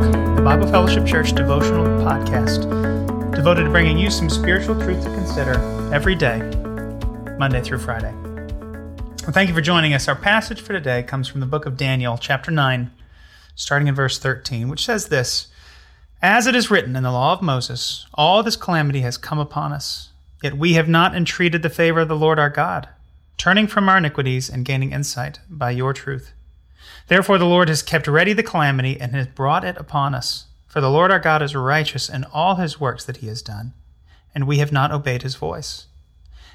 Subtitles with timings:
[0.00, 2.62] Talk, the Bible Fellowship Church devotional podcast,
[3.34, 5.52] devoted to bringing you some spiritual truth to consider
[5.92, 6.38] every day,
[7.38, 8.14] Monday through Friday.
[8.14, 10.08] Well, thank you for joining us.
[10.08, 12.90] Our passage for today comes from the book of Daniel, chapter 9,
[13.54, 15.48] starting in verse 13, which says this
[16.22, 19.70] As it is written in the law of Moses, all this calamity has come upon
[19.70, 22.88] us, yet we have not entreated the favor of the Lord our God,
[23.36, 26.32] turning from our iniquities and gaining insight by your truth.
[27.08, 30.46] Therefore, the Lord has kept ready the calamity and has brought it upon us.
[30.66, 33.72] For the Lord our God is righteous in all his works that he has done,
[34.32, 35.86] and we have not obeyed his voice.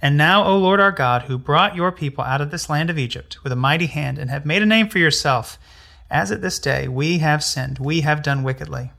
[0.00, 2.98] And now, O Lord our God, who brought your people out of this land of
[2.98, 5.58] Egypt with a mighty hand, and have made a name for yourself,
[6.08, 8.92] as at this day we have sinned, we have done wickedly.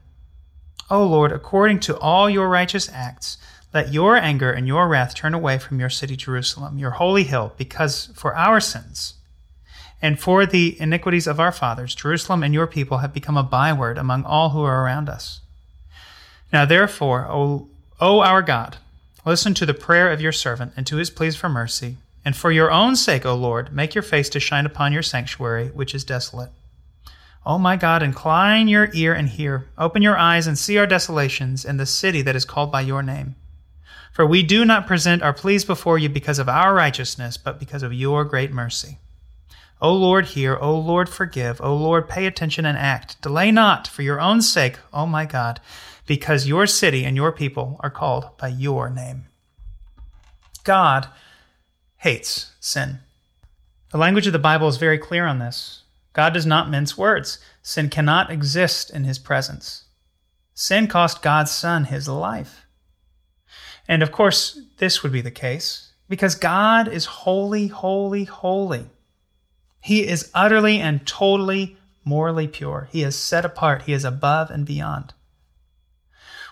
[0.89, 3.37] O Lord, according to all your righteous acts,
[3.73, 7.53] let your anger and your wrath turn away from your city Jerusalem, your holy hill,
[7.57, 9.13] because for our sins
[10.01, 13.97] and for the iniquities of our fathers, Jerusalem and your people have become a byword
[13.97, 15.41] among all who are around us.
[16.53, 17.67] Now, therefore, O,
[17.99, 18.77] o our God,
[19.25, 21.97] listen to the prayer of your servant and to his pleas for mercy.
[22.23, 25.67] And for your own sake, O Lord, make your face to shine upon your sanctuary,
[25.69, 26.49] which is desolate.
[27.45, 29.69] O my God, incline your ear and hear.
[29.77, 33.01] Open your eyes and see our desolations in the city that is called by your
[33.01, 33.35] name.
[34.11, 37.83] For we do not present our pleas before you because of our righteousness, but because
[37.83, 38.97] of your great mercy.
[39.81, 40.57] O Lord, hear.
[40.59, 41.61] O Lord, forgive.
[41.61, 43.21] O Lord, pay attention and act.
[43.21, 45.59] Delay not for your own sake, O my God,
[46.07, 49.25] because your city and your people are called by your name.
[50.63, 51.07] God
[51.97, 52.99] hates sin.
[53.91, 55.83] The language of the Bible is very clear on this.
[56.13, 57.39] God does not mince words.
[57.61, 59.85] Sin cannot exist in his presence.
[60.55, 62.65] Sin cost God's Son his life.
[63.87, 68.87] And of course, this would be the case because God is holy, holy, holy.
[69.87, 72.89] He is utterly and totally morally pure.
[72.91, 73.83] He is set apart.
[73.83, 75.13] He is above and beyond.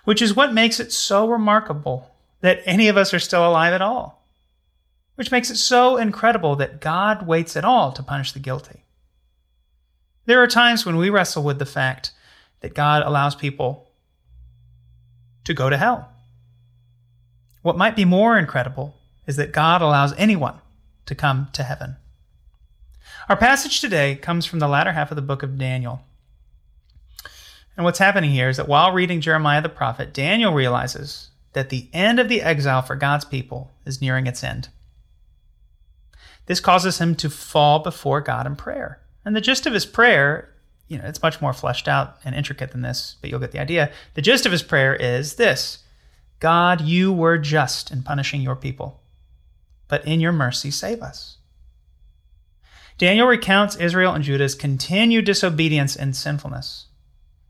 [0.05, 3.81] Which is what makes it so remarkable that any of us are still alive at
[3.81, 4.25] all.
[5.15, 8.85] Which makes it so incredible that God waits at all to punish the guilty.
[10.27, 12.11] There are times when we wrestle with the fact
[12.61, 13.89] that God allows people
[15.43, 16.09] to go to hell.
[17.63, 18.95] What might be more incredible
[19.27, 20.55] is that God allows anyone
[21.05, 21.97] to come to heaven.
[23.27, 26.01] Our passage today comes from the latter half of the book of Daniel.
[27.75, 31.89] And what's happening here is that while reading Jeremiah the prophet, Daniel realizes that the
[31.91, 34.69] end of the exile for God's people is nearing its end.
[36.45, 39.01] This causes him to fall before God in prayer.
[39.25, 40.53] And the gist of his prayer,
[40.87, 43.59] you know, it's much more fleshed out and intricate than this, but you'll get the
[43.59, 43.91] idea.
[44.13, 45.79] The gist of his prayer is this
[46.39, 49.01] God, you were just in punishing your people,
[49.87, 51.37] but in your mercy, save us.
[52.97, 56.87] Daniel recounts Israel and Judah's continued disobedience and sinfulness.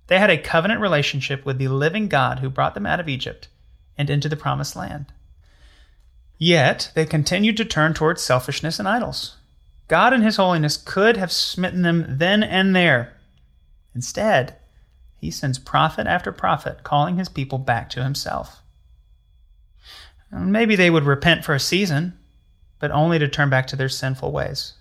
[0.08, 3.48] They had a covenant relationship with the living God who brought them out of Egypt
[3.98, 5.08] and into the promised land.
[6.38, 9.38] Yet they continued to turn towards selfishness and idols.
[9.88, 13.14] God in His holiness could have smitten them then and there.
[13.94, 14.56] Instead,
[15.16, 18.62] He sends prophet after prophet calling His people back to Himself.
[20.32, 22.18] Maybe they would repent for a season,
[22.80, 24.74] but only to turn back to their sinful ways.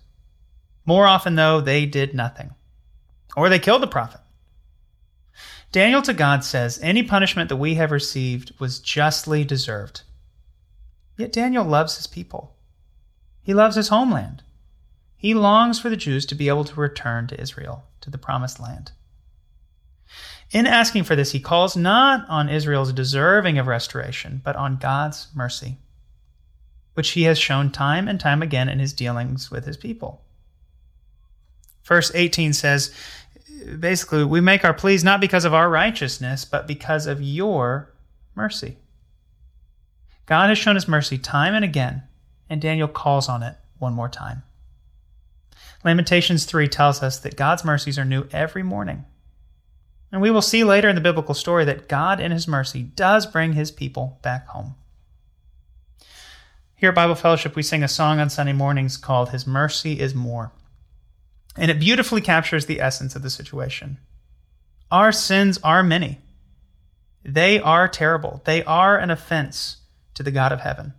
[0.86, 2.50] More often, though, they did nothing.
[3.36, 4.20] Or they killed the prophet.
[5.72, 10.02] Daniel to God says, Any punishment that we have received was justly deserved.
[11.16, 12.54] Yet Daniel loves his people.
[13.42, 14.42] He loves his homeland.
[15.16, 18.60] He longs for the Jews to be able to return to Israel, to the promised
[18.60, 18.92] land.
[20.50, 25.28] In asking for this, he calls not on Israel's deserving of restoration, but on God's
[25.34, 25.78] mercy,
[26.94, 30.23] which he has shown time and time again in his dealings with his people.
[31.84, 32.94] Verse 18 says,
[33.78, 37.92] basically, we make our pleas not because of our righteousness, but because of your
[38.34, 38.78] mercy.
[40.26, 42.02] God has shown his mercy time and again,
[42.48, 44.42] and Daniel calls on it one more time.
[45.84, 49.04] Lamentations 3 tells us that God's mercies are new every morning.
[50.10, 53.26] And we will see later in the biblical story that God, in his mercy, does
[53.26, 54.76] bring his people back home.
[56.76, 60.14] Here at Bible Fellowship, we sing a song on Sunday mornings called His Mercy is
[60.14, 60.52] More.
[61.56, 63.98] And it beautifully captures the essence of the situation.
[64.90, 66.20] Our sins are many.
[67.24, 68.42] They are terrible.
[68.44, 69.78] They are an offense
[70.14, 70.94] to the God of heaven.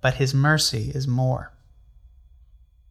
[0.00, 1.52] But his mercy is more.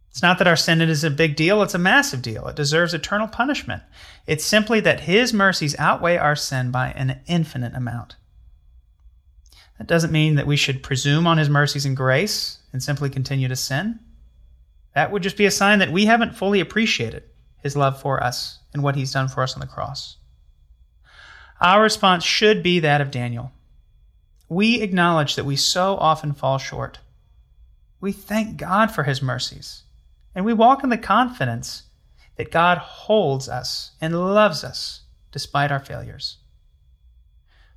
[0.10, 2.48] It's not that our sin is a big deal, it's a massive deal.
[2.48, 3.84] It deserves eternal punishment.
[4.26, 8.16] It's simply that his mercies outweigh our sin by an infinite amount.
[9.78, 13.48] That doesn't mean that we should presume on his mercies and grace and simply continue
[13.48, 14.00] to sin.
[14.98, 17.22] That would just be a sign that we haven't fully appreciated
[17.60, 20.18] his love for us and what he's done for us on the cross.
[21.62, 23.52] Our response should be that of Daniel.
[24.50, 26.98] We acknowledge that we so often fall short.
[28.02, 29.84] We thank God for his mercies,
[30.34, 31.84] and we walk in the confidence
[32.38, 35.02] that God holds us and loves us
[35.32, 36.38] despite our failures.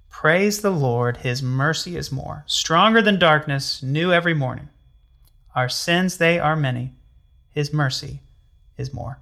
[0.08, 4.70] Praise the Lord, his mercy is more, stronger than darkness, new every morning.
[5.54, 6.94] Our sins, they are many,
[7.50, 8.20] his mercy
[8.76, 9.18] is more.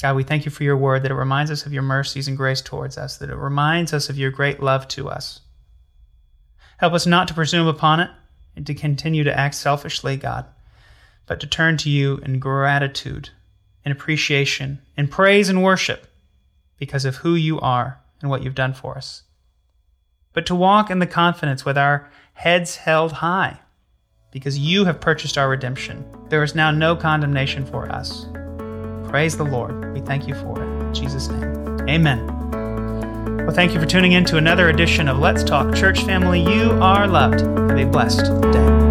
[0.00, 2.36] God, we thank you for your word, that it reminds us of your mercies and
[2.36, 5.40] grace towards us, that it reminds us of your great love to us.
[6.78, 8.10] Help us not to presume upon it
[8.54, 10.46] and to continue to act selfishly, God,
[11.26, 13.30] but to turn to you in gratitude,
[13.84, 16.06] in appreciation, in praise and worship
[16.78, 19.24] because of who you are and what you've done for us.
[20.32, 23.58] But to walk in the confidence with our heads held high
[24.30, 26.04] because you have purchased our redemption.
[26.28, 28.26] There is now no condemnation for us.
[29.08, 29.94] Praise the Lord.
[29.94, 30.66] We thank you for it.
[30.66, 31.88] In Jesus' name.
[31.88, 32.26] Amen.
[33.46, 36.40] Well, thank you for tuning in to another edition of Let's Talk Church Family.
[36.40, 37.40] You are loved.
[37.40, 38.87] Have a blessed day.